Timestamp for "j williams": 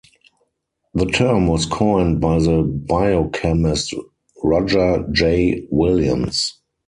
5.13-6.57